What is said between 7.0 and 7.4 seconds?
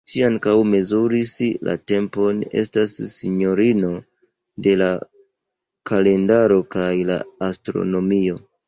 la